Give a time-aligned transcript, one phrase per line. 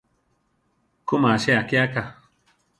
[1.07, 2.01] Ku masia akíaka.